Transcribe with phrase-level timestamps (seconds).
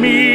[0.00, 0.33] me.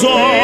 [0.00, 0.39] Jesus.